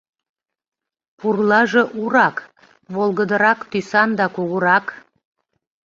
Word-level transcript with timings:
Пурлаже 1.17 1.83
урак, 2.01 2.37
волгыдырак 2.93 3.59
тӱсан 3.71 4.09
да 4.19 4.25
кугурак. 4.35 4.85